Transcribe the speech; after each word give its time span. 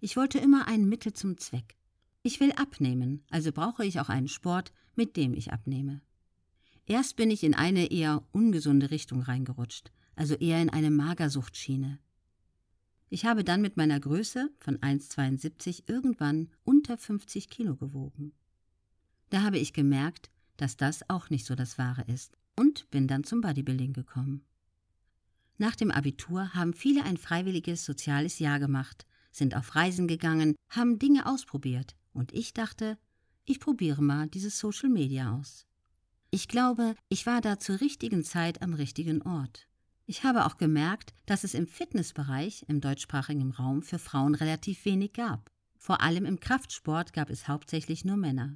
Ich 0.00 0.16
wollte 0.16 0.38
immer 0.38 0.68
ein 0.68 0.88
Mittel 0.88 1.12
zum 1.12 1.38
Zweck. 1.38 1.76
Ich 2.22 2.40
will 2.40 2.52
abnehmen, 2.52 3.24
also 3.30 3.52
brauche 3.52 3.84
ich 3.84 4.00
auch 4.00 4.08
einen 4.08 4.28
Sport, 4.28 4.72
mit 4.94 5.16
dem 5.16 5.34
ich 5.34 5.52
abnehme. 5.52 6.02
Erst 6.86 7.16
bin 7.16 7.30
ich 7.30 7.42
in 7.42 7.54
eine 7.54 7.90
eher 7.90 8.22
ungesunde 8.32 8.90
Richtung 8.90 9.22
reingerutscht, 9.22 9.92
also 10.14 10.34
eher 10.34 10.62
in 10.62 10.70
eine 10.70 10.90
Magersuchtschiene. 10.90 11.98
Ich 13.10 13.24
habe 13.24 13.42
dann 13.42 13.60
mit 13.60 13.76
meiner 13.76 13.98
Größe 13.98 14.50
von 14.58 14.78
1,72 14.78 15.84
irgendwann 15.86 16.48
unter 16.64 16.96
50 16.96 17.48
Kilo 17.50 17.74
gewogen. 17.74 18.32
Da 19.30 19.42
habe 19.42 19.58
ich 19.58 19.72
gemerkt, 19.72 20.30
dass 20.56 20.76
das 20.76 21.08
auch 21.08 21.30
nicht 21.30 21.46
so 21.46 21.54
das 21.54 21.78
Wahre 21.78 22.02
ist 22.02 22.36
und 22.56 22.90
bin 22.90 23.08
dann 23.08 23.24
zum 23.24 23.40
Bodybuilding 23.40 23.92
gekommen. 23.92 24.44
Nach 25.56 25.74
dem 25.74 25.90
Abitur 25.90 26.54
haben 26.54 26.72
viele 26.72 27.04
ein 27.04 27.16
freiwilliges 27.16 27.84
soziales 27.84 28.38
Jahr 28.38 28.58
gemacht, 28.58 29.06
sind 29.30 29.56
auf 29.56 29.74
Reisen 29.74 30.08
gegangen, 30.08 30.54
haben 30.68 30.98
Dinge 30.98 31.26
ausprobiert 31.26 31.96
und 32.12 32.32
ich 32.32 32.54
dachte, 32.54 32.98
ich 33.44 33.60
probiere 33.60 34.02
mal 34.02 34.28
dieses 34.28 34.58
Social 34.58 34.88
Media 34.88 35.34
aus. 35.34 35.66
Ich 36.30 36.48
glaube, 36.48 36.94
ich 37.08 37.24
war 37.26 37.40
da 37.40 37.58
zur 37.58 37.80
richtigen 37.80 38.22
Zeit 38.22 38.60
am 38.60 38.74
richtigen 38.74 39.22
Ort. 39.22 39.66
Ich 40.04 40.24
habe 40.24 40.46
auch 40.46 40.56
gemerkt, 40.56 41.14
dass 41.26 41.44
es 41.44 41.54
im 41.54 41.66
Fitnessbereich 41.66 42.64
im 42.68 42.80
deutschsprachigen 42.80 43.52
Raum 43.52 43.82
für 43.82 43.98
Frauen 43.98 44.34
relativ 44.34 44.84
wenig 44.84 45.12
gab. 45.12 45.50
Vor 45.76 46.02
allem 46.02 46.26
im 46.26 46.40
Kraftsport 46.40 47.12
gab 47.12 47.30
es 47.30 47.48
hauptsächlich 47.48 48.04
nur 48.04 48.16
Männer. 48.16 48.52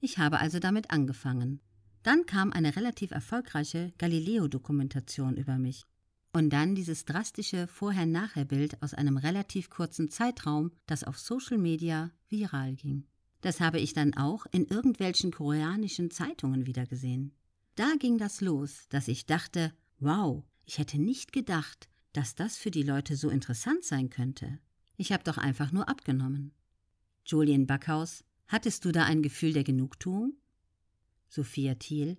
Ich 0.00 0.18
habe 0.18 0.38
also 0.38 0.58
damit 0.58 0.90
angefangen. 0.90 1.60
Dann 2.02 2.26
kam 2.26 2.52
eine 2.52 2.76
relativ 2.76 3.10
erfolgreiche 3.10 3.92
Galileo-Dokumentation 3.98 5.36
über 5.36 5.58
mich. 5.58 5.84
Und 6.32 6.50
dann 6.50 6.74
dieses 6.74 7.04
drastische 7.04 7.66
Vorher-Nachher-Bild 7.66 8.82
aus 8.82 8.94
einem 8.94 9.16
relativ 9.16 9.70
kurzen 9.70 10.10
Zeitraum, 10.10 10.70
das 10.86 11.04
auf 11.04 11.18
Social 11.18 11.58
Media 11.58 12.10
viral 12.28 12.74
ging. 12.74 13.04
Das 13.40 13.60
habe 13.60 13.78
ich 13.80 13.92
dann 13.92 14.14
auch 14.14 14.46
in 14.50 14.66
irgendwelchen 14.66 15.30
koreanischen 15.30 16.10
Zeitungen 16.10 16.66
wieder 16.66 16.86
gesehen. 16.86 17.32
Da 17.74 17.94
ging 17.98 18.18
das 18.18 18.40
los, 18.40 18.86
dass 18.88 19.08
ich 19.08 19.26
dachte, 19.26 19.72
wow, 19.98 20.44
ich 20.64 20.78
hätte 20.78 20.98
nicht 20.98 21.32
gedacht, 21.32 21.88
dass 22.12 22.34
das 22.34 22.56
für 22.56 22.70
die 22.70 22.82
Leute 22.82 23.16
so 23.16 23.28
interessant 23.28 23.84
sein 23.84 24.10
könnte. 24.10 24.58
Ich 24.96 25.12
habe 25.12 25.24
doch 25.24 25.38
einfach 25.38 25.72
nur 25.72 25.88
abgenommen. 25.88 26.52
Julian 27.24 27.66
Backhaus, 27.66 28.24
hattest 28.48 28.84
du 28.84 28.92
da 28.92 29.04
ein 29.04 29.22
Gefühl 29.22 29.52
der 29.52 29.64
Genugtuung? 29.64 30.34
Sophia 31.28 31.74
Thiel, 31.74 32.16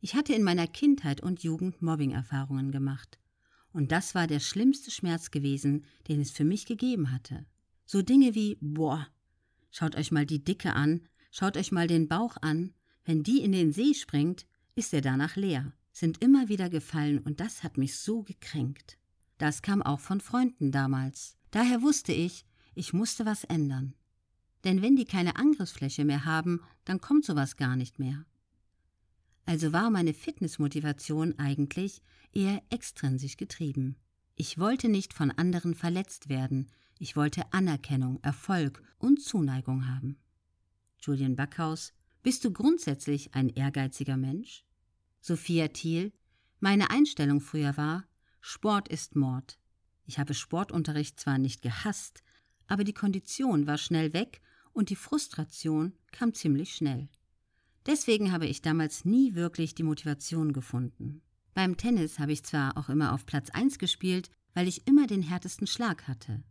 ich 0.00 0.14
hatte 0.14 0.34
in 0.34 0.42
meiner 0.42 0.66
Kindheit 0.66 1.20
und 1.20 1.42
Jugend 1.42 1.82
Mobbing-Erfahrungen 1.82 2.70
gemacht. 2.70 3.18
Und 3.72 3.92
das 3.92 4.14
war 4.14 4.26
der 4.26 4.40
schlimmste 4.40 4.90
Schmerz 4.90 5.30
gewesen, 5.30 5.84
den 6.08 6.20
es 6.20 6.30
für 6.30 6.44
mich 6.44 6.66
gegeben 6.66 7.10
hatte. 7.10 7.46
So 7.84 8.02
Dinge 8.02 8.34
wie, 8.34 8.58
boah, 8.60 9.08
schaut 9.70 9.96
euch 9.96 10.12
mal 10.12 10.26
die 10.26 10.44
Dicke 10.44 10.74
an, 10.74 11.08
schaut 11.30 11.56
euch 11.56 11.72
mal 11.72 11.86
den 11.86 12.08
Bauch 12.08 12.36
an, 12.40 12.74
wenn 13.04 13.22
die 13.22 13.42
in 13.42 13.52
den 13.52 13.72
See 13.72 13.94
springt, 13.94 14.46
ist 14.74 14.92
er 14.92 15.00
danach 15.00 15.36
leer 15.36 15.72
sind 15.92 16.22
immer 16.22 16.48
wieder 16.48 16.70
gefallen 16.70 17.18
und 17.18 17.40
das 17.40 17.62
hat 17.62 17.76
mich 17.76 17.98
so 17.98 18.22
gekränkt. 18.22 18.98
Das 19.38 19.62
kam 19.62 19.82
auch 19.82 20.00
von 20.00 20.20
Freunden 20.20 20.72
damals. 20.72 21.36
Daher 21.50 21.82
wusste 21.82 22.12
ich, 22.12 22.46
ich 22.74 22.92
musste 22.92 23.26
was 23.26 23.44
ändern. 23.44 23.94
Denn 24.64 24.80
wenn 24.80 24.96
die 24.96 25.04
keine 25.04 25.36
Angriffsfläche 25.36 26.04
mehr 26.04 26.24
haben, 26.24 26.60
dann 26.84 27.00
kommt 27.00 27.24
sowas 27.24 27.56
gar 27.56 27.76
nicht 27.76 27.98
mehr. 27.98 28.24
Also 29.44 29.72
war 29.72 29.90
meine 29.90 30.14
Fitnessmotivation 30.14 31.38
eigentlich 31.38 32.02
eher 32.32 32.62
extrinsisch 32.70 33.36
getrieben. 33.36 33.96
Ich 34.34 34.58
wollte 34.58 34.88
nicht 34.88 35.12
von 35.12 35.30
anderen 35.30 35.74
verletzt 35.74 36.28
werden, 36.28 36.70
ich 36.98 37.16
wollte 37.16 37.52
Anerkennung, 37.52 38.20
Erfolg 38.22 38.82
und 38.98 39.20
Zuneigung 39.20 39.88
haben. 39.88 40.18
Julian 41.00 41.36
Backhaus, 41.36 41.92
bist 42.22 42.44
du 42.44 42.52
grundsätzlich 42.52 43.34
ein 43.34 43.48
ehrgeiziger 43.48 44.16
Mensch? 44.16 44.64
Sophia 45.20 45.68
Thiel, 45.68 46.12
meine 46.60 46.90
Einstellung 46.90 47.40
früher 47.40 47.76
war, 47.76 48.04
Sport 48.40 48.88
ist 48.88 49.16
Mord. 49.16 49.58
Ich 50.04 50.18
habe 50.18 50.34
Sportunterricht 50.34 51.18
zwar 51.18 51.38
nicht 51.38 51.62
gehasst, 51.62 52.22
aber 52.68 52.84
die 52.84 52.94
Kondition 52.94 53.66
war 53.66 53.78
schnell 53.78 54.12
weg 54.12 54.40
und 54.72 54.90
die 54.90 54.96
Frustration 54.96 55.92
kam 56.12 56.34
ziemlich 56.34 56.74
schnell. 56.74 57.08
Deswegen 57.86 58.32
habe 58.32 58.46
ich 58.46 58.62
damals 58.62 59.04
nie 59.04 59.34
wirklich 59.34 59.74
die 59.74 59.82
Motivation 59.82 60.52
gefunden. 60.52 61.22
Beim 61.54 61.76
Tennis 61.76 62.18
habe 62.18 62.32
ich 62.32 62.44
zwar 62.44 62.76
auch 62.76 62.88
immer 62.88 63.12
auf 63.12 63.26
Platz 63.26 63.50
1 63.50 63.78
gespielt, 63.78 64.30
weil 64.54 64.68
ich 64.68 64.86
immer 64.86 65.06
den 65.06 65.22
härtesten 65.22 65.66
Schlag 65.66 66.06
hatte. 66.08 66.42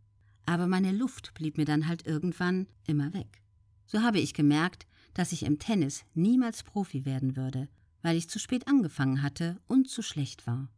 Aber 0.46 0.66
meine 0.66 0.92
Luft 0.92 1.34
blieb 1.34 1.56
mir 1.56 1.64
dann 1.64 1.88
halt 1.88 2.06
irgendwann 2.06 2.66
immer 2.86 3.14
weg. 3.14 3.42
So 3.86 4.02
habe 4.02 4.20
ich 4.20 4.34
gemerkt, 4.34 4.86
dass 5.14 5.32
ich 5.32 5.44
im 5.44 5.58
Tennis 5.58 6.04
niemals 6.14 6.62
Profi 6.62 7.04
werden 7.04 7.36
würde 7.36 7.68
weil 8.02 8.16
ich 8.16 8.28
zu 8.28 8.38
spät 8.38 8.68
angefangen 8.68 9.22
hatte 9.22 9.60
und 9.66 9.88
zu 9.88 10.02
schlecht 10.02 10.46
war. 10.46 10.68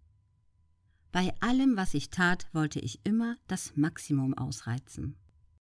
Bei 1.11 1.35
allem, 1.41 1.77
was 1.77 1.95
ich 1.95 2.11
tat, 2.11 2.49
wollte 2.53 2.81
ich 2.81 3.01
immer 3.05 3.37
das 3.47 3.77
Maximum 3.77 4.35
ausreizen. 4.35 5.17